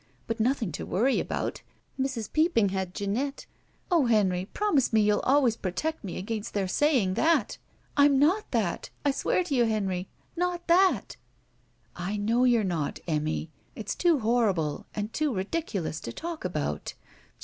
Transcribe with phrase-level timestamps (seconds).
[0.25, 1.61] But nothing to worry about..
[1.99, 2.33] Mrs.
[2.33, 3.45] Peopping had Jeanette—
[3.91, 7.59] Oh, Henry promise me you'll always protect me against their saying that!
[7.95, 10.09] I'm not that— I swear to you, Henry—
[10.45, 11.17] not that!"
[11.95, 13.51] "I know you're not, Emmy.
[13.75, 16.95] It's too horrible and too ridiculous to talk about.